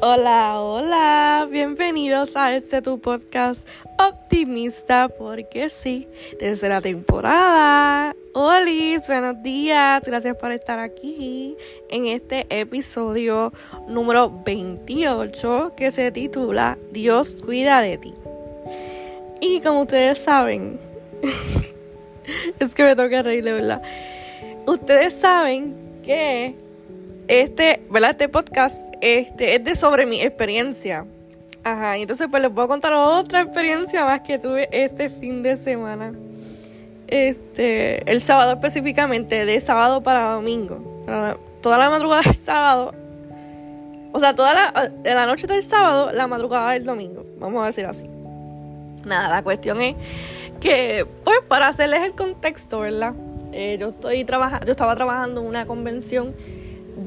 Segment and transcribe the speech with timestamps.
[0.00, 3.66] Hola, hola, bienvenidos a este tu podcast
[3.98, 6.06] optimista, porque sí,
[6.38, 8.14] tercera temporada.
[8.32, 11.56] Hola, buenos días, gracias por estar aquí
[11.90, 13.52] en este episodio
[13.88, 18.14] número 28 que se titula Dios cuida de ti.
[19.40, 20.78] Y como ustedes saben,
[22.60, 23.82] es que me toca reír de verdad.
[24.64, 25.74] Ustedes saben
[26.04, 26.54] que
[27.28, 28.12] este, ¿verdad?
[28.12, 31.04] Este podcast este, es de sobre mi experiencia.
[31.62, 35.42] Ajá, y entonces pues les voy a contar otra experiencia más que tuve este fin
[35.42, 36.14] de semana.
[37.06, 41.02] Este, el sábado específicamente, de sábado para domingo.
[41.60, 42.94] Toda la madrugada del sábado.
[44.12, 47.26] O sea, toda la, la noche del sábado, la madrugada del domingo.
[47.38, 48.06] Vamos a decir así.
[49.04, 49.96] Nada, la cuestión es
[50.60, 53.14] que, pues, para hacerles el contexto, ¿verdad?
[53.52, 56.34] Eh, yo estoy trabajando, yo estaba trabajando en una convención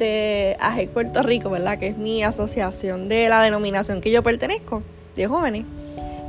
[0.06, 1.78] de Puerto Rico, ¿verdad?
[1.78, 4.82] Que es mi asociación de la denominación que yo pertenezco,
[5.16, 5.66] de jóvenes.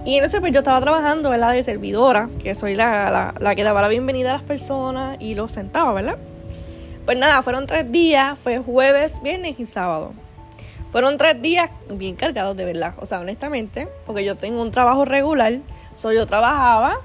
[0.04, 1.52] Y entonces pues yo estaba trabajando, ¿verdad?
[1.52, 5.52] De servidora, que soy la, la, que daba la bienvenida a las personas y los
[5.52, 6.18] sentaba, ¿verdad?
[7.04, 10.12] Pues nada, fueron tres días, fue jueves, viernes y sábado.
[10.90, 15.06] Fueron tres días bien cargados de verdad, o sea, honestamente, porque yo tengo un trabajo
[15.06, 15.60] regular,
[15.94, 16.98] soy yo trabajaba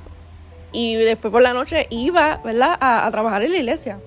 [0.73, 2.77] y después por la noche iba, ¿verdad?
[2.81, 3.99] A trabajar en la iglesia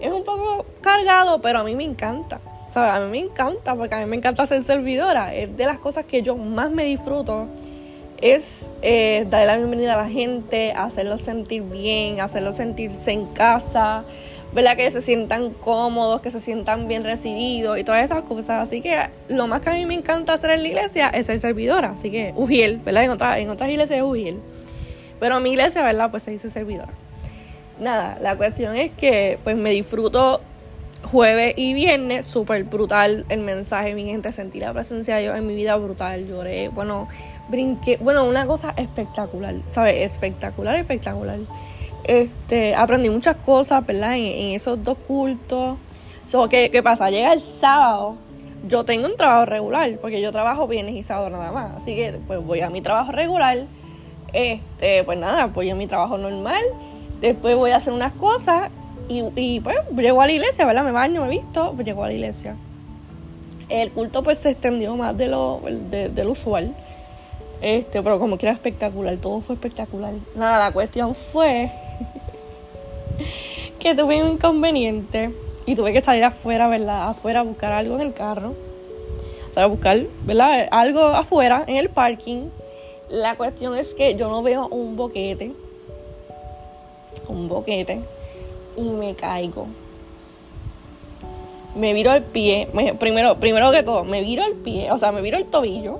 [0.00, 2.40] es un poco cargado, pero a mí me encanta.
[2.74, 2.90] ¿sabes?
[2.90, 5.32] A mí me encanta, porque a mí me encanta ser servidora.
[5.32, 7.46] Es de las cosas que yo más me disfruto.
[8.20, 14.04] Es eh, darle la bienvenida a la gente, hacerlos sentir bien, hacerlos sentirse en casa,
[14.52, 14.76] ¿verdad?
[14.76, 18.66] Que se sientan cómodos, que se sientan bien recibidos y todas esas cosas.
[18.66, 21.38] Así que lo más que a mí me encanta hacer en la iglesia es ser
[21.38, 21.90] servidora.
[21.90, 23.04] Así que Ujiel, ¿verdad?
[23.04, 24.40] En, otra, en otras iglesias es Ujiel.
[25.20, 26.10] Pero en mi iglesia, ¿verdad?
[26.10, 26.92] Pues se dice servidora
[27.80, 30.40] nada, la cuestión es que pues me disfruto
[31.04, 35.46] jueves y viernes, súper brutal el mensaje, mi gente, sentí la presencia de Dios en
[35.46, 37.08] mi vida brutal, lloré, bueno,
[37.48, 40.10] brinqué, bueno, una cosa espectacular, ¿sabes?
[40.10, 41.38] Espectacular, espectacular.
[42.04, 44.16] Este, aprendí muchas cosas, ¿verdad?
[44.16, 45.76] En, esos dos cultos.
[46.26, 47.10] So, ¿qué, ¿Qué pasa?
[47.10, 48.16] Llega el sábado,
[48.66, 52.18] yo tengo un trabajo regular, porque yo trabajo viernes y sábado nada más, así que
[52.26, 53.58] pues voy a mi trabajo regular,
[54.32, 56.62] este, pues nada, voy a mi trabajo normal
[57.24, 58.70] Después voy a hacer unas cosas
[59.08, 60.84] y, pues llego a la iglesia, ¿verdad?
[60.84, 62.54] Me baño, me visto, pues llego a la iglesia.
[63.70, 66.74] El culto pues se extendió más de lo, de, usual.
[67.62, 70.12] Este, pero como que era espectacular, todo fue espectacular.
[70.36, 71.72] Nada, la cuestión fue
[73.78, 77.08] que tuve un inconveniente y tuve que salir afuera, ¿verdad?
[77.08, 78.52] Afuera a buscar algo en el carro.
[79.50, 80.68] O sea, a buscar, ¿verdad?
[80.70, 82.50] Algo afuera, en el parking.
[83.08, 85.63] La cuestión es que yo no veo un boquete
[87.28, 88.02] un boquete
[88.76, 89.66] y me caigo.
[91.74, 92.68] Me viro el pie,
[92.98, 95.98] primero, primero que todo, me viro el pie, o sea, me viro el tobillo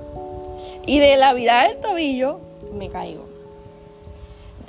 [0.87, 2.39] y de la virada del tobillo
[2.73, 3.25] me caigo.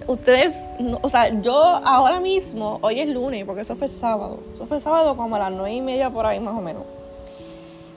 [0.07, 0.71] Ustedes,
[1.01, 5.15] o sea, yo ahora mismo, hoy es lunes, porque eso fue sábado, eso fue sábado
[5.15, 6.83] como a las nueve y media por ahí más o menos.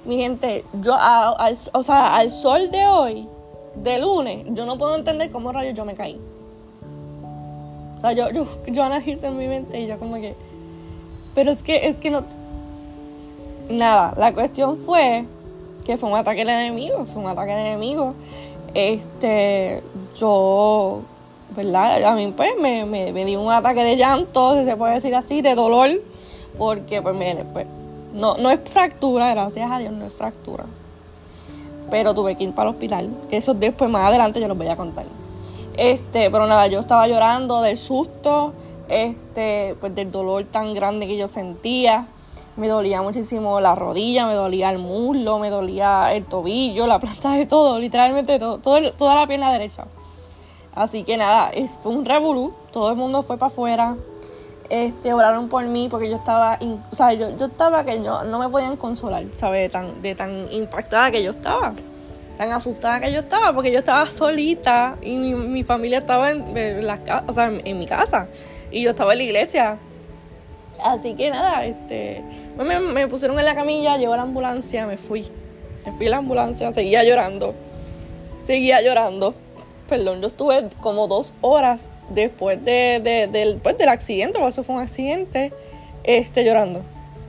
[0.04, 3.28] Mi gente, yo, al, o sea, al sol de hoy,
[3.74, 6.20] de lunes, yo no puedo entender cómo rayos yo me caí.
[7.98, 10.34] O sea, yo, yo, yo analizo en mi mente y yo como que...
[11.34, 12.24] Pero es que, es que no...
[13.68, 15.24] Nada, la cuestión fue
[15.88, 18.14] que fue un ataque al enemigo, fue un ataque al enemigo.
[18.74, 19.82] Este,
[20.14, 21.00] yo,
[21.56, 22.04] ¿verdad?
[22.04, 25.14] A mí pues me, me, me dio un ataque de llanto, si se puede decir
[25.14, 25.90] así, de dolor,
[26.58, 27.66] porque pues, me, pues
[28.12, 30.64] no, no es fractura, gracias a Dios, no es fractura.
[31.90, 34.68] Pero tuve que ir para el hospital, que eso después más adelante yo los voy
[34.68, 35.06] a contar.
[35.78, 38.52] Este, pero nada, yo estaba llorando del susto,
[38.88, 42.08] este, pues del dolor tan grande que yo sentía.
[42.56, 47.30] Me dolía muchísimo la rodilla, me dolía el muslo, me dolía el tobillo, la planta
[47.30, 49.84] de todo, literalmente todo, toda la pierna derecha.
[50.74, 53.96] Así que nada, fue un revolú, todo el mundo fue para afuera.
[54.70, 56.58] Este, oraron por mí porque yo estaba,
[56.90, 59.70] o sea, yo, yo estaba que yo, no me podían consolar, ¿sabes?
[59.70, 61.72] tan, de tan impactada que yo estaba
[62.38, 67.00] tan asustada que yo estaba, porque yo estaba solita y mi, familia estaba en, la,
[67.26, 68.28] o sea, en, mi casa
[68.70, 69.78] y yo estaba en la iglesia.
[70.84, 72.22] Así que nada, este,
[72.56, 75.28] me, me pusieron en la camilla, llegó la ambulancia, me fui.
[75.84, 77.56] Me fui a la ambulancia, seguía llorando.
[78.44, 79.34] Seguía llorando.
[79.88, 84.76] Perdón, yo estuve como dos horas después de, del, pues, del accidente, porque eso fue
[84.76, 85.52] un accidente,
[86.04, 86.82] este, llorando.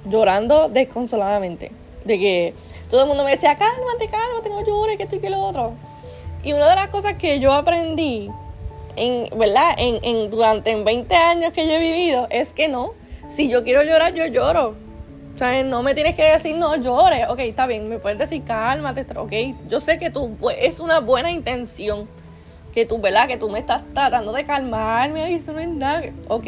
[0.06, 1.72] Llorando desconsoladamente.
[2.06, 2.54] De que
[2.90, 5.74] todo el mundo me decía, cálmate, cálmate, no llores, que esto y que lo otro.
[6.44, 8.32] Y una de las cosas que yo aprendí,
[8.96, 9.74] en, ¿verdad?
[9.78, 12.94] En, en, durante 20 años que yo he vivido, es que no.
[13.28, 14.76] Si yo quiero llorar, yo lloro.
[15.36, 15.64] ¿Sabes?
[15.66, 17.30] No me tienes que decir no llores.
[17.30, 19.06] Ok, está bien, me puedes decir cálmate.
[19.18, 19.32] Ok,
[19.70, 22.10] yo sé que tú pues, es una buena intención.
[22.74, 23.28] Que tú, ¿verdad?
[23.28, 25.34] Que tú me estás tratando de calmarme.
[25.34, 26.02] eso no es nada.
[26.28, 26.48] Ok.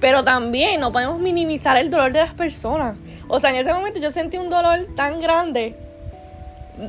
[0.00, 2.96] Pero también no podemos minimizar el dolor de las personas.
[3.28, 5.74] O sea, en ese momento yo sentí un dolor tan grande,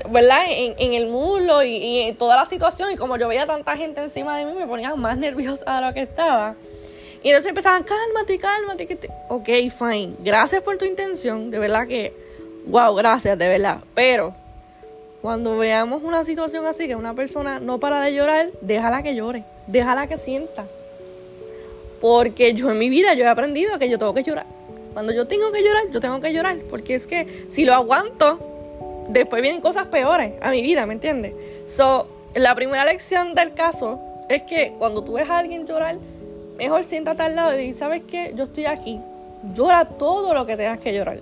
[0.09, 0.45] ¿verdad?
[0.49, 2.91] En, el muslo y, en toda la situación.
[2.91, 5.93] Y como yo veía tanta gente encima de mí, me ponía más nerviosa de lo
[5.93, 6.55] que estaba.
[7.23, 8.85] Y entonces empezaban, cálmate, cálmate.
[8.85, 9.47] Que Ok,
[9.77, 10.13] fine.
[10.19, 11.49] Gracias por tu intención.
[11.49, 12.13] De verdad que,
[12.67, 13.79] wow, gracias, de verdad.
[13.95, 14.35] Pero
[15.21, 19.43] cuando veamos una situación así, que una persona no para de llorar, déjala que llore.
[19.65, 20.65] Déjala que sienta.
[22.01, 24.45] Porque yo en mi vida yo he aprendido que yo tengo que llorar.
[24.93, 26.57] Cuando yo tengo que llorar, yo tengo que llorar.
[26.69, 28.39] Porque es que si lo aguanto,
[29.09, 31.33] después vienen cosas peores a mi vida, ¿me entiendes?
[31.67, 33.99] So, la primera lección del caso
[34.29, 35.97] es que cuando tú ves a alguien llorar,
[36.57, 38.33] mejor siéntate al lado y ¿sabes qué?
[38.35, 38.99] Yo estoy aquí.
[39.53, 41.19] Llora todo lo que tengas que llorar.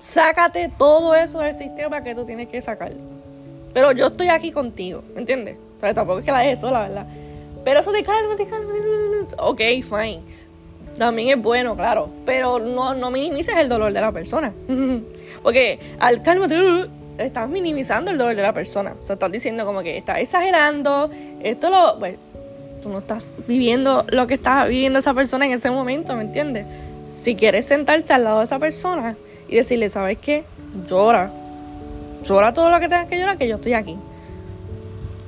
[0.00, 2.92] Sácate todo eso del sistema que tú tienes que sacar.
[3.72, 5.56] Pero yo estoy aquí contigo, ¿me entiendes?
[5.78, 7.06] O sea, tampoco es que la dejes sola, ¿verdad?
[7.64, 8.46] Pero eso de cálmate,
[9.38, 10.20] Ok, fine.
[10.98, 12.08] También es bueno, claro.
[12.24, 14.52] Pero no, no minimices el dolor de la persona.
[15.42, 16.88] Porque al cálmate,
[17.18, 18.94] estás minimizando el dolor de la persona.
[19.00, 21.10] O sea, estás diciendo como que estás exagerando.
[21.42, 21.98] Esto lo.
[21.98, 22.16] Pues,
[22.82, 26.66] tú no estás viviendo lo que está viviendo esa persona en ese momento, ¿me entiendes?
[27.08, 29.16] Si quieres sentarte al lado de esa persona
[29.48, 30.44] y decirle, ¿sabes qué?
[30.86, 31.30] Llora.
[32.24, 33.96] Llora todo lo que tengas que llorar, que yo estoy aquí.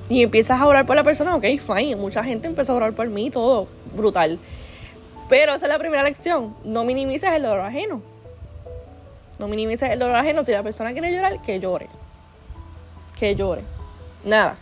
[0.08, 1.96] Y empiezas a orar por la persona, ok, fine.
[1.96, 4.38] Mucha gente empezó a orar por mí, todo brutal.
[5.28, 6.54] Pero esa es la primera lección.
[6.64, 8.02] No minimices el dolor ajeno.
[9.38, 10.44] No minimices el dolor ajeno.
[10.44, 11.88] Si la persona quiere llorar, que llore.
[13.18, 13.62] Que llore.
[14.24, 14.58] Nada.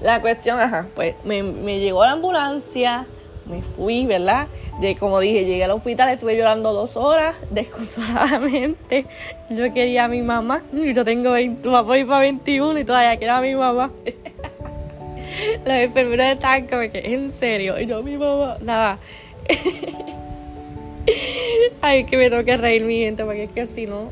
[0.00, 1.42] La cuestión, ajá, pues me,
[1.78, 3.06] llegó la ambulancia,
[3.46, 4.48] me fui, ¿verdad?
[4.80, 9.06] De, como dije, llegué al hospital, estuve llorando dos horas, desconsoladamente.
[9.50, 13.40] Yo quería a mi mamá, yo tengo 20, voy para 21 y todavía quiero a
[13.40, 13.90] mi mamá.
[15.64, 18.98] La enfermera estaban como que, en serio, y yo, mi mamá, nada.
[21.80, 24.10] Ay, que me tengo que reír, mi gente, porque es que si no,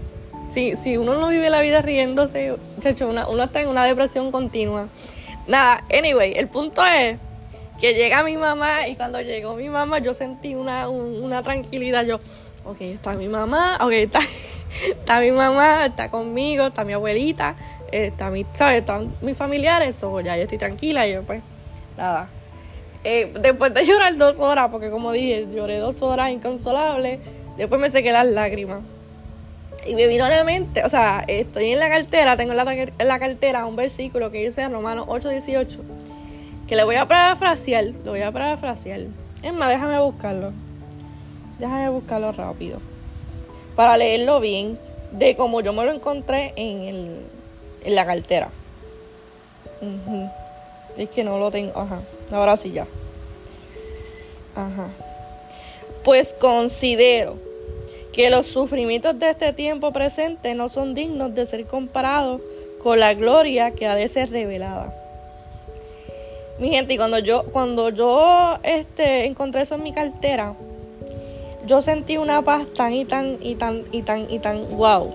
[0.50, 4.88] si, si uno no vive la vida riéndose, chacho, uno está en una depresión continua.
[5.46, 7.18] Nada, anyway, el punto es
[7.80, 12.04] que llega mi mamá y cuando llegó mi mamá yo sentí una, una tranquilidad.
[12.04, 12.20] Yo,
[12.64, 14.20] ok, está mi mamá, ok, está,
[14.88, 17.56] está mi mamá, está conmigo, está mi abuelita,
[17.92, 18.80] está mi, ¿sabes?
[18.80, 21.42] Están mis familiares, o ya yo estoy tranquila y yo pues,
[21.96, 22.28] nada.
[23.04, 27.20] Eh, después de llorar dos horas, porque como dije, lloré dos horas inconsolable,
[27.56, 28.80] después me sequé las lágrimas.
[29.84, 33.18] Y me vino a la mente, o sea, estoy en la cartera, tengo en la,
[33.18, 35.80] cartera un versículo que dice en Romanos 8:18,
[36.68, 39.00] que le voy a parafrasear, lo voy a parafrasear.
[39.42, 40.52] Es más, déjame buscarlo.
[41.58, 42.78] Déjame buscarlo rápido.
[43.74, 44.78] Para leerlo bien,
[45.10, 47.16] de como yo me lo encontré en, el,
[47.84, 48.50] en la cartera.
[50.96, 51.72] Es que no lo tengo.
[51.78, 52.00] Ajá.
[52.30, 52.86] Ahora sí ya.
[54.54, 54.88] Ajá.
[56.04, 57.36] Pues considero
[58.12, 62.40] que los sufrimientos de este tiempo presente no son dignos de ser comparados
[62.82, 64.92] con la gloria que ha de ser revelada.
[66.58, 70.54] Mi gente, y cuando yo, cuando yo este, encontré eso en mi cartera,
[71.66, 75.10] yo sentí una paz tan y tan y tan y tan y tan wow.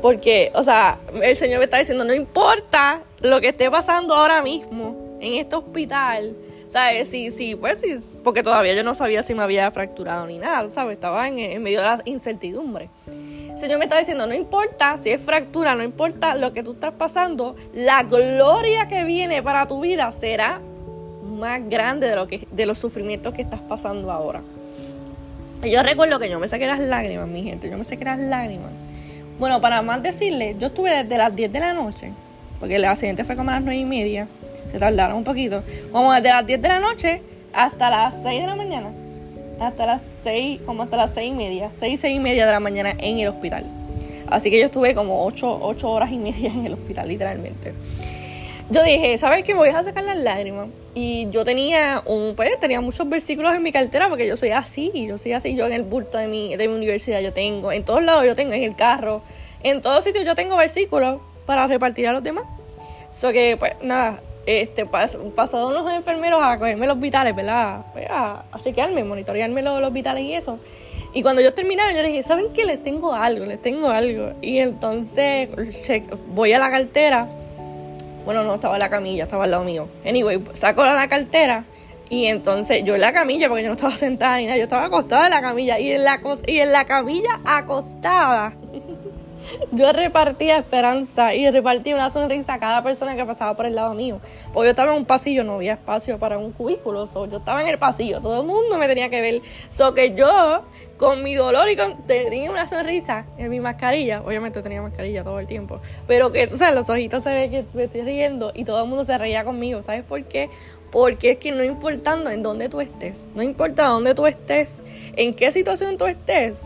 [0.00, 4.42] Porque, o sea, el Señor me está diciendo, no importa lo que esté pasando ahora
[4.42, 6.36] mismo en este hospital,
[6.70, 7.08] ¿sabes?
[7.08, 10.70] Sí, sí, pues sí, porque todavía yo no sabía si me había fracturado ni nada,
[10.70, 10.94] ¿sabes?
[10.94, 12.90] Estaba en, medio de la incertidumbre.
[13.06, 16.72] El Señor me está diciendo, no importa si es fractura, no importa lo que tú
[16.72, 20.60] estás pasando, la gloria que viene para tu vida será
[21.24, 24.42] más grande de, lo que, de los sufrimientos que estás pasando ahora.
[25.64, 28.20] Y yo recuerdo que yo me saqué las lágrimas, mi gente, yo me saqué las
[28.20, 28.70] lágrimas.
[29.38, 32.12] Bueno, para más decirle, yo estuve desde las 10 de la noche,
[32.58, 34.26] porque el accidente fue como a las 9 y media,
[34.70, 35.62] se tardaron un poquito.
[35.92, 38.90] Como desde las 10 de la noche hasta las 6 de la mañana.
[39.60, 41.70] Hasta las 6, como hasta las 6 y media.
[41.78, 43.64] 6, 6 y media de la mañana en el hospital.
[44.28, 47.74] Así que yo estuve como 8, 8 horas y media en el hospital, literalmente.
[48.70, 49.54] Yo dije, ¿sabes qué?
[49.54, 50.68] Voy a sacar las lágrimas.
[50.94, 54.92] Y yo tenía un, pues, tenía muchos versículos en mi cartera porque yo soy así,
[55.06, 57.84] yo soy así, yo en el bulto de mi, de mi universidad yo tengo, en
[57.84, 59.22] todos lados yo tengo, en el carro,
[59.62, 62.44] en todos sitios yo tengo versículos para repartir a los demás.
[63.10, 67.86] So que, pues, nada, este, pasaron los enfermeros a cogerme los vitales, ¿verdad?
[67.94, 70.58] Pues, a, a chequearme, monitorearme los, los, vitales y eso.
[71.14, 72.66] Y cuando yo terminaron, yo les dije, ¿saben qué?
[72.66, 74.32] Les tengo algo, les tengo algo.
[74.42, 75.48] Y entonces
[76.34, 77.28] voy a la cartera.
[78.28, 79.88] Bueno, no, estaba en la camilla, estaba al lado mío.
[80.06, 81.64] Anyway, saco la cartera
[82.10, 84.84] Y entonces yo en la camilla, porque yo no estaba sentada ni nada, yo estaba
[84.84, 85.78] acostada en la camilla.
[85.78, 88.52] Y en la, y en la camilla acostada,
[89.72, 93.94] yo repartía esperanza y repartía una sonrisa a cada persona que pasaba por el lado
[93.94, 94.20] mío.
[94.52, 97.06] Porque yo estaba en un pasillo, no había espacio para un cubículo.
[97.26, 99.42] yo estaba en el pasillo, todo el mundo me tenía que ver.
[99.70, 100.62] So que yo,
[100.96, 105.38] con mi dolor y con tenía una sonrisa en mi mascarilla, obviamente tenía mascarilla todo
[105.38, 108.64] el tiempo, pero que, o sea, los ojitos se ven que me estoy riendo y
[108.64, 109.80] todo el mundo se reía conmigo.
[109.82, 110.50] ¿Sabes por qué?
[110.90, 114.84] Porque es que no importando en dónde tú estés, no importa dónde tú estés,
[115.16, 116.62] en qué situación tú estés,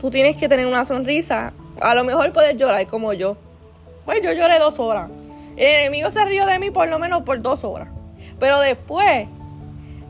[0.00, 1.52] tú tienes que tener una sonrisa.
[1.80, 3.36] A lo mejor puedes llorar como yo.
[4.04, 5.10] Pues yo lloré dos horas.
[5.56, 7.88] El enemigo se rió de mí por lo menos por dos horas.
[8.38, 9.26] Pero después,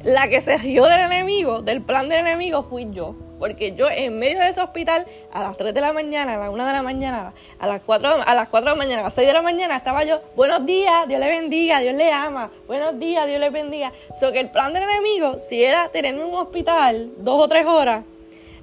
[0.02, 3.14] la que se rió del enemigo, del plan del enemigo, fui yo.
[3.38, 6.48] Porque yo en medio de ese hospital, a las 3 de la mañana, a las
[6.50, 9.14] 1 de la mañana, a las 4, a las 4 de la mañana, a las
[9.14, 12.98] 6 de la mañana, estaba yo, buenos días, Dios le bendiga, Dios le ama, buenos
[12.98, 13.92] días, Dios le bendiga.
[14.18, 17.64] So que el plan del enemigo, si era tenerme en un hospital dos o tres
[17.64, 18.04] horas,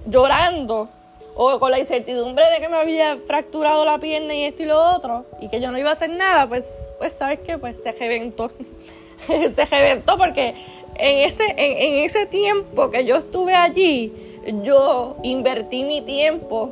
[0.05, 0.89] llorando,
[1.35, 4.81] o con la incertidumbre de que me había fracturado la pierna y esto y lo
[4.81, 7.57] otro, y que yo no iba a hacer nada, pues, pues ¿sabes qué?
[7.57, 8.51] Pues se reventó.
[9.27, 10.55] se reventó porque
[10.95, 14.13] en ese, en, en ese tiempo que yo estuve allí,
[14.63, 16.71] yo invertí mi tiempo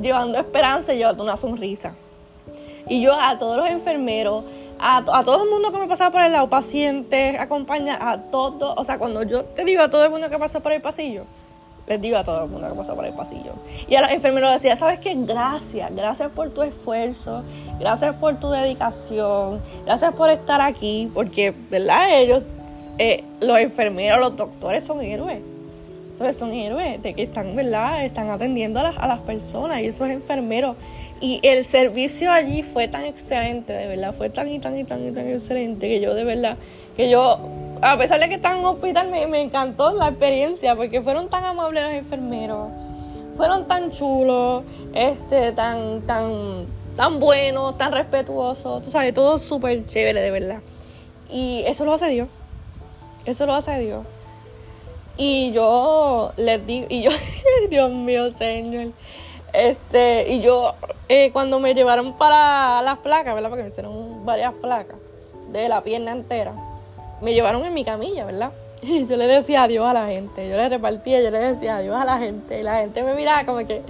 [0.00, 1.94] llevando esperanza y llevando una sonrisa.
[2.88, 4.44] Y yo a todos los enfermeros,
[4.78, 8.84] a, todo el mundo que me pasaba por el lado, pacientes, acompaña a todos, o
[8.84, 11.24] sea, cuando yo te digo a todo el mundo que pasó por el pasillo,
[11.86, 13.54] les digo a todo el mundo que pasó por el pasillo.
[13.88, 15.14] Y a los enfermeros decía, ¿sabes qué?
[15.14, 17.42] Gracias, gracias por tu esfuerzo,
[17.78, 22.20] gracias por tu dedicación, gracias por estar aquí, porque, ¿verdad?
[22.20, 22.46] Ellos,
[22.98, 25.42] eh, los enfermeros, los doctores son héroes
[26.32, 28.04] son héroes de que están, ¿verdad?
[28.04, 30.76] Están atendiendo a las, a las personas y esos enfermeros.
[31.20, 35.06] Y el servicio allí fue tan excelente, de verdad, fue tan y tan y tan
[35.06, 36.56] y tan excelente que yo de verdad,
[36.96, 37.40] que yo,
[37.82, 41.44] a pesar de que están en hospital, me, me encantó la experiencia porque fueron tan
[41.44, 42.68] amables los enfermeros,
[43.36, 50.20] fueron tan chulos, este, tan, tan, tan buenos, tan respetuosos, tú sabes, todo súper chévere,
[50.20, 50.60] de verdad.
[51.30, 52.28] Y eso lo hace Dios,
[53.24, 54.04] eso lo hace Dios.
[55.16, 57.10] Y yo les digo, y yo,
[57.70, 58.92] Dios mío, Señor.
[59.52, 60.74] Este, y yo,
[61.08, 63.48] eh, cuando me llevaron para las placas, ¿verdad?
[63.50, 64.96] Porque me hicieron varias placas
[65.50, 66.54] de la pierna entera,
[67.20, 68.52] me llevaron en mi camilla, ¿verdad?
[68.82, 71.96] Y yo le decía adiós a la gente, yo le repartía, yo le decía adiós
[71.96, 73.82] a la gente, y la gente me miraba como que,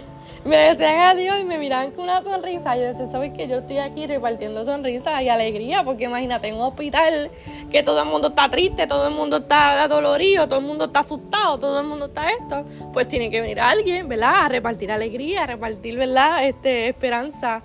[0.45, 2.75] me decían adiós y me miraban con una sonrisa.
[2.75, 6.63] Yo decía, ¿sabes que Yo estoy aquí repartiendo sonrisas y alegría, porque imagínate, en un
[6.63, 7.31] hospital
[7.71, 11.01] que todo el mundo está triste, todo el mundo está dolorido, todo el mundo está
[11.01, 14.47] asustado, todo el mundo está esto, pues tiene que venir alguien, ¿verdad?
[14.47, 16.45] A repartir alegría, a repartir, ¿verdad?
[16.45, 17.63] Este, esperanza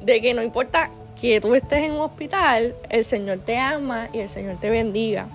[0.00, 0.90] de que no importa
[1.22, 5.28] que tú estés en un hospital, el Señor te ama y el Señor te bendiga.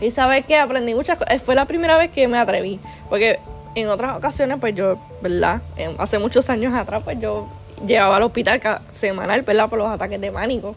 [0.00, 1.42] Y sabes que aprendí muchas cosas.
[1.42, 2.80] Fue la primera vez que me atreví.
[3.10, 3.38] Porque
[3.74, 5.60] en otras ocasiones, pues yo, ¿verdad?
[5.98, 7.46] hace muchos años atrás, pues yo
[7.86, 8.58] llegaba al hospital
[8.90, 9.68] semanal, ¿verdad?
[9.68, 10.74] Por los ataques de pánico.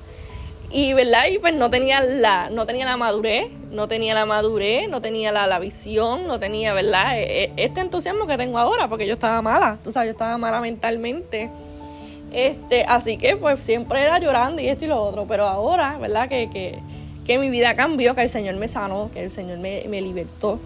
[0.69, 1.27] Y, ¿verdad?
[1.31, 5.31] Y pues no tenía la, no tenía la madurez, no tenía la madurez, no tenía
[5.31, 7.17] la, la visión, no tenía, ¿verdad?
[7.19, 10.37] E, e, este entusiasmo que tengo ahora, porque yo estaba mala, tú sabes, yo estaba
[10.37, 11.49] mala mentalmente.
[12.31, 16.27] Este, así que pues siempre era llorando y esto y lo otro, pero ahora, ¿verdad?
[16.27, 16.79] Que, que,
[17.25, 20.59] que mi vida cambió, que el Señor me sanó, que el Señor me, me libertó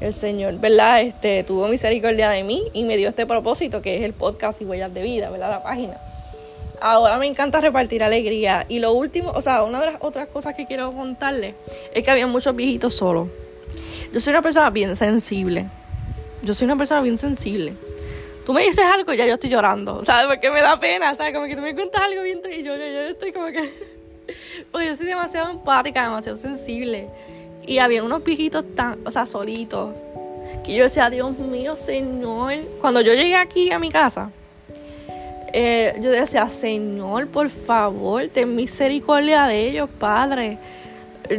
[0.00, 1.02] el Señor, ¿verdad?
[1.02, 4.64] Este, tuvo misericordia de mí y me dio este propósito que es el podcast y
[4.64, 5.50] huellas de vida, ¿verdad?
[5.50, 5.98] La página.
[6.80, 8.64] Ahora me encanta repartir alegría.
[8.68, 11.54] Y lo último, o sea, una de las otras cosas que quiero contarles
[11.92, 13.28] es que había muchos viejitos solos.
[14.12, 15.66] Yo soy una persona bien sensible.
[16.42, 17.74] Yo soy una persona bien sensible.
[18.48, 20.24] Tú me dices algo y ya yo estoy llorando, ¿sabes?
[20.26, 21.34] Porque me da pena, ¿sabes?
[21.34, 23.70] Como que tú me cuentas algo bien y yo, yo, yo estoy como que...
[24.72, 27.10] Porque yo soy demasiado empática, demasiado sensible.
[27.66, 29.94] Y había unos viejitos tan, o sea, solitos.
[30.64, 32.54] Que yo decía, Dios mío, Señor.
[32.80, 34.30] Cuando yo llegué aquí a mi casa,
[35.52, 40.56] eh, yo decía, Señor, por favor, ten misericordia de ellos, Padre.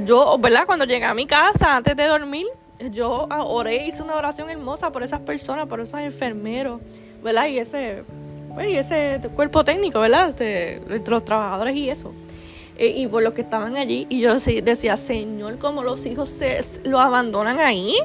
[0.05, 0.67] Yo, ¿verdad?
[0.67, 2.45] Cuando llegué a mi casa, antes de dormir,
[2.91, 6.81] yo oré, hice una oración hermosa por esas personas, por esos enfermeros,
[7.23, 7.47] ¿verdad?
[7.47, 8.03] Y ese,
[8.53, 10.29] pues, y ese cuerpo técnico, ¿verdad?
[10.29, 12.13] Este, los trabajadores y eso.
[12.77, 14.07] Eh, y por los que estaban allí.
[14.09, 17.95] Y yo decía, Señor, como los hijos se lo abandonan ahí.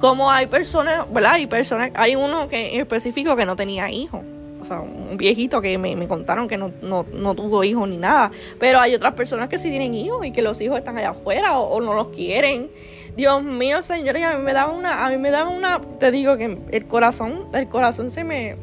[0.00, 1.34] Como hay personas, ¿verdad?
[1.34, 4.22] Hay personas, hay uno que en específico que no tenía hijos.
[4.60, 8.30] O sea, un viejito que me, contaron que no, no, tuvo hijos ni nada.
[8.58, 11.58] Pero hay otras personas que sí tienen hijos y que los hijos están allá afuera
[11.58, 12.70] o, no los quieren.
[13.16, 16.10] Dios mío, Señor, y a mí me daba una, a mí me daba una, te
[16.10, 18.56] digo que el corazón, el corazón se me...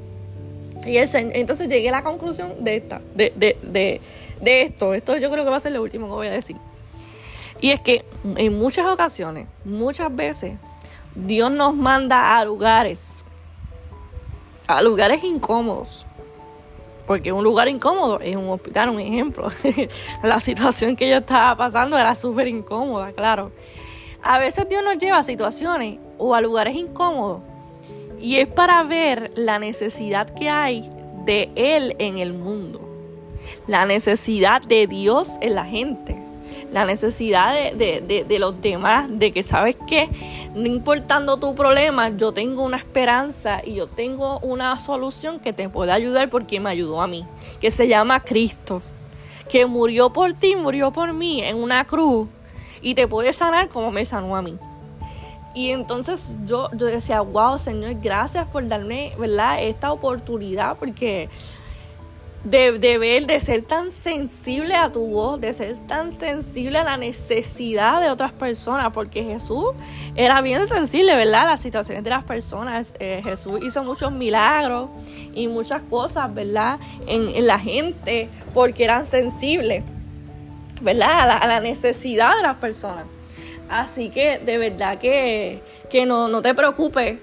[0.86, 4.00] Y entonces llegué a la conclusión de esta, de, de, de
[4.42, 4.94] de esto.
[4.94, 6.56] Esto yo creo que va a ser lo último que voy a decir.
[7.60, 10.58] Y es que en muchas ocasiones, muchas veces,
[11.16, 13.24] Dios nos manda a lugares,
[14.68, 16.06] a lugares incómodos.
[17.06, 19.48] Porque un lugar incómodo es un hospital, un ejemplo.
[20.24, 23.52] la situación que yo estaba pasando era súper incómoda, claro.
[24.22, 27.42] A veces Dios nos lleva a situaciones o a lugares incómodos
[28.20, 30.90] y es para ver la necesidad que hay
[31.24, 32.82] de Él en el mundo,
[33.68, 36.18] la necesidad de Dios en la gente,
[36.72, 40.10] la necesidad de, los demás, de que sabes que
[40.54, 45.70] no importando tu problema, yo tengo una esperanza y yo tengo una solución que te
[45.70, 47.26] puede ayudar porque me ayudó a mí,
[47.60, 48.82] que se llama Cristo,
[49.50, 52.28] que murió por ti, murió por mí en una cruz
[52.82, 54.58] y te puede sanar como me sanó a mí.
[55.54, 59.64] Y entonces yo, yo decía, wow, Señor, gracias por darme, ¿verdad?
[59.64, 61.30] Esta oportunidad, porque
[62.50, 66.98] de, ver, de ser tan sensible a tu voz, de ser tan sensible a la
[66.98, 69.66] necesidad de otras personas, porque Jesús
[70.16, 71.46] era bien sensible, ¿verdad?
[71.46, 72.94] Las situaciones de las personas.
[73.00, 74.90] Eh, Jesús hizo muchos milagros
[75.34, 76.80] y muchas cosas, ¿verdad?
[77.08, 79.84] En, la gente, porque eran sensibles,
[80.82, 81.22] ¿verdad?
[81.22, 83.06] A la, a la necesidad de las personas.
[83.70, 85.62] Así que de verdad que,
[86.06, 87.18] no, no te preocupes.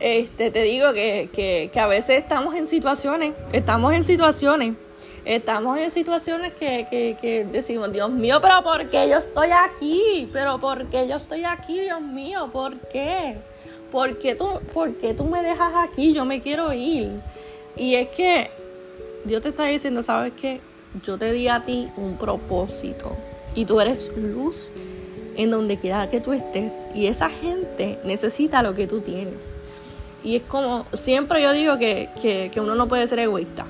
[0.00, 4.74] Este, te digo que, a veces estamos en situaciones, estamos en situaciones,
[5.24, 10.28] estamos en situaciones que, decimos, Dios mío, pero ¿por qué yo estoy aquí?
[10.32, 12.48] Pero ¿por qué yo estoy aquí, Dios mío?
[12.52, 13.38] ¿Por qué?
[13.90, 16.12] ¿Por qué tú, por qué tú me dejas aquí?
[16.12, 17.10] Yo me quiero ir.
[17.74, 18.50] Y es que
[19.24, 20.60] Dios te está diciendo, ¿sabes qué?
[21.02, 23.16] Yo te di a ti un propósito
[23.54, 24.70] y tú eres luz
[25.36, 29.60] en donde quiera que tú estés y esa gente necesita lo que tú tienes.
[30.22, 33.66] Y es como, siempre yo digo que, uno no puede ser egoísta.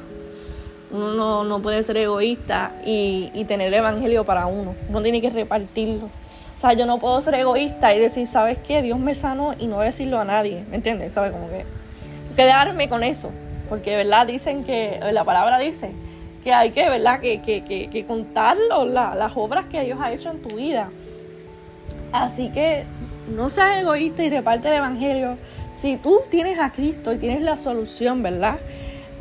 [0.90, 4.74] Uno no, puede ser egoísta y, tener el evangelio para uno.
[4.88, 6.06] Uno tiene que repartirlo.
[6.06, 8.82] O sea, yo no puedo ser egoísta y decir, ¿sabes qué?
[8.82, 10.64] Dios me sanó y no decirlo a nadie.
[10.70, 11.12] ¿Me entiendes?
[11.12, 11.32] ¿Sabes?
[11.32, 11.64] Como que
[12.34, 13.30] quedarme con eso.
[13.68, 14.26] Porque, ¿verdad?
[14.26, 15.92] Dicen que, la palabra dice
[16.42, 17.20] que hay que, ¿verdad?
[17.20, 20.88] Que, que, que, contarlo, las obras que Dios ha hecho en tu vida.
[22.12, 22.84] Así que
[23.28, 25.36] no seas egoísta y reparte el Evangelio.
[25.78, 28.58] Si tú tienes a Cristo y tienes la solución, ¿verdad?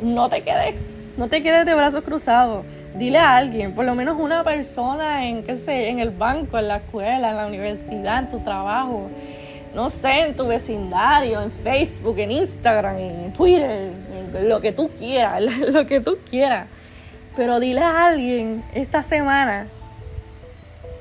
[0.02, 0.74] No te quedes,
[1.16, 2.64] no te quedes de brazos cruzados.
[2.96, 6.66] Dile a alguien, por lo menos una persona en, qué sé, en el banco, en
[6.66, 9.08] la escuela, en la universidad, en tu trabajo,
[9.72, 13.92] no sé, en tu vecindario, en Facebook, en Instagram, en Twitter,
[14.34, 15.40] en lo que tú quieras,
[15.72, 16.66] lo que tú quieras.
[17.36, 19.68] Pero dile a alguien esta semana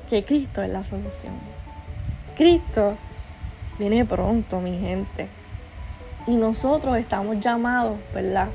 [0.07, 1.33] que Cristo es la solución.
[2.35, 2.95] Cristo
[3.79, 5.29] viene pronto, mi gente.
[6.27, 8.49] Y nosotros estamos llamados, ¿verdad?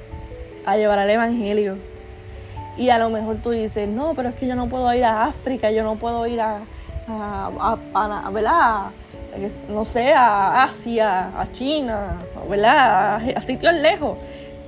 [0.67, 1.79] A llevar el Evangelio.
[2.77, 5.25] Y a lo mejor tú dices, no, pero es que yo no puedo ir a
[5.25, 6.61] África, yo no puedo ir a,
[7.09, 8.91] a, a, ¿verdad?
[9.69, 13.23] No sé, a Asia, a China, ¿verdad?
[13.37, 14.19] A, sitios lejos.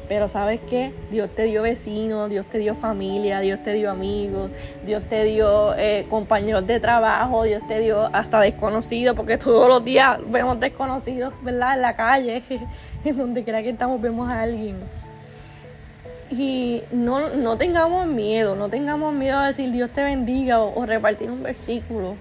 [0.08, 0.92] Pero sabes qué?
[1.10, 4.50] Dios te dio vecinos, Dios te dio familia, Dios te dio amigos,
[4.84, 9.82] Dios te dio eh, compañeros de trabajo, Dios te dio hasta desconocidos, porque todos los
[9.82, 11.74] días vemos desconocidos, ¿verdad?
[11.74, 12.42] En la calle,
[13.04, 14.76] en donde quiera que estamos vemos a alguien.
[16.30, 20.84] Y no, no tengamos miedo, no tengamos miedo a decir Dios te bendiga o, o
[20.84, 22.16] repartir un versículo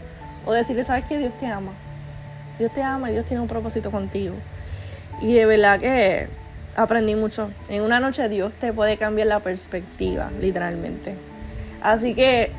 [0.46, 1.18] o decirle, ¿sabes qué?
[1.18, 1.72] Dios te ama.
[2.60, 4.36] Dios te ama y Dios tiene un propósito contigo.
[5.22, 6.28] Y de verdad que
[6.76, 7.52] aprendí mucho.
[7.70, 11.16] En una noche Dios te puede cambiar la perspectiva, literalmente.
[11.82, 12.52] Así que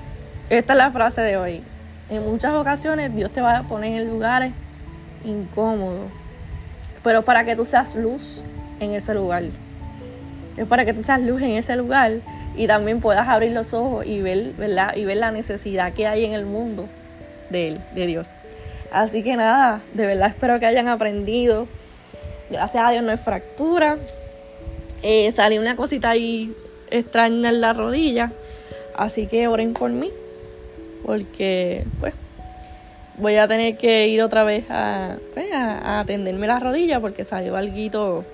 [0.51, 1.63] esta es la frase de hoy.
[2.11, 4.53] En muchas ocasiones Dios te va a poner en lugares
[5.25, 6.11] incómodos,
[7.03, 8.45] pero para que tú seas luz
[8.81, 9.45] en ese lugar.
[10.57, 12.13] Es para que tú seas luz en ese lugar
[12.57, 14.95] y también puedas abrir los ojos y ver, ¿verdad?
[14.95, 16.89] y ver la necesidad que hay en el mundo
[17.51, 18.29] de Él, de Dios.
[18.93, 21.67] Así que nada, de verdad espero que hayan aprendido
[22.55, 23.99] Gracias a Dios no es fractura.
[25.03, 26.55] Eh, salió una cosita ahí
[26.89, 28.31] extraña en la rodilla.
[28.97, 30.13] Así que oren por mí.
[31.05, 32.15] Porque, pues,
[33.19, 37.01] voy a tener que ir otra vez a, pues, atenderme la rodilla.
[37.01, 38.25] Porque salió algo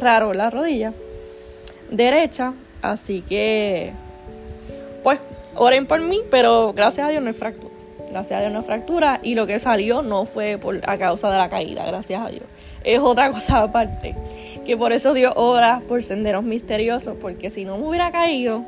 [0.00, 0.92] raro en la rodilla
[1.90, 2.54] derecha.
[2.80, 3.92] Así que,
[5.02, 5.18] pues,
[5.56, 6.20] oren por mí.
[6.30, 7.74] Pero gracias a Dios no es fractura.
[8.08, 9.18] Gracias a Dios no es fractura.
[9.20, 11.84] Y lo que salió no fue por, a causa de la caída.
[11.84, 12.44] Gracias a Dios
[12.84, 14.14] es otra cosa aparte.
[14.64, 18.64] Que por eso Dios obra por senderos misteriosos, porque si no me hubiera caído,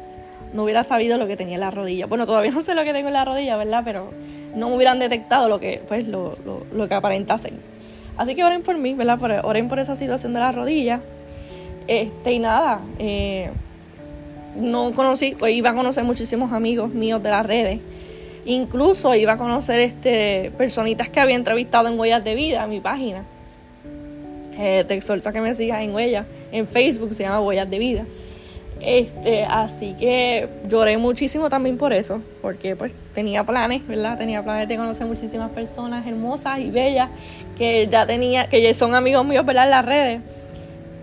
[0.53, 2.07] no hubiera sabido lo que tenía en la rodilla.
[2.07, 3.83] Bueno, todavía no sé lo que tengo en la rodilla, ¿verdad?
[3.85, 4.11] Pero
[4.55, 6.37] no me hubieran detectado lo que, pues, lo,
[6.73, 7.55] lo, que aparentasen.
[8.17, 9.45] Así que oren por mí, ¿verdad?
[9.45, 11.01] oren por esa situación de la rodilla.
[11.87, 13.51] Este, y nada, eh,
[14.57, 17.81] no conocí, pues iba a conocer muchísimos amigos míos de las redes.
[18.45, 22.81] Incluso iba a conocer este personitas que había entrevistado en Huellas de Vida, en mi
[22.81, 23.25] página.
[24.59, 26.27] Eh, te exhorto a que me sigas en Huellas.
[26.53, 28.07] En Facebook se llama Huellas de Vida.
[28.81, 34.19] Este, así que lloré muchísimo también por eso, porque pues tenía planes, ¿verdad?
[34.19, 37.09] Tenía planes de conocer muchísimas personas hermosas y bellas
[37.57, 39.65] que ya tenía, que ya son amigos míos, ¿verdad?
[39.65, 40.21] En las redes.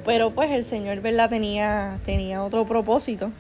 [0.06, 1.30] Pero pues el Señor, ¿verdad?
[1.30, 3.32] Tenía, tenía otro propósito.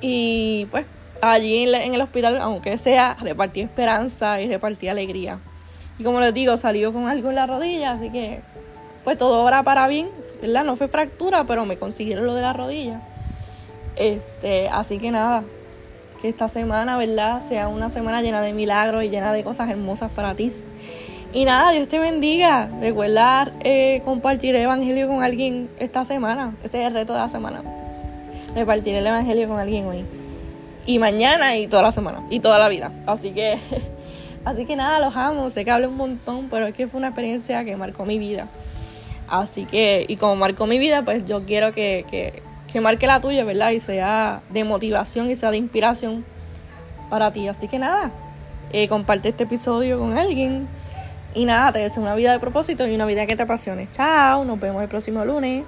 [0.00, 0.86] Y pues
[1.22, 5.40] allí en, el hospital, aunque sea, repartí esperanza y repartí alegría.
[5.98, 8.40] Y como les digo, salió con algo en la rodilla, así que
[9.06, 10.08] pues todo ahora para bien,
[10.42, 10.64] ¿verdad?
[10.64, 13.02] No fue fractura, pero me consiguieron lo de la rodilla.
[13.94, 15.44] Este, así que nada,
[16.20, 17.40] que esta semana, ¿verdad?
[17.40, 20.50] Sea una semana llena de milagros y llena de cosas hermosas para ti.
[21.32, 22.68] Y nada, Dios te bendiga.
[22.80, 26.56] Recuerda eh, compartir el Evangelio con alguien esta semana.
[26.64, 27.62] Este es el reto de la semana.
[28.56, 30.04] Repartir el Evangelio con alguien hoy.
[30.84, 32.24] Y mañana y toda la semana.
[32.28, 32.90] Y toda la vida.
[33.06, 33.56] Así que,
[34.44, 35.48] así que nada, los amo.
[35.50, 38.48] Sé que hablo un montón, pero es que fue una experiencia que marcó mi vida.
[39.28, 43.20] Así que, y como marcó mi vida, pues yo quiero que, que, que marque la
[43.20, 43.70] tuya, ¿verdad?
[43.70, 46.24] Y sea de motivación y sea de inspiración
[47.10, 47.48] para ti.
[47.48, 48.10] Así que nada,
[48.72, 50.68] eh, comparte este episodio con alguien.
[51.34, 53.88] Y nada, te deseo una vida de propósito y una vida que te apasione.
[53.92, 55.64] Chao, nos vemos el próximo lunes.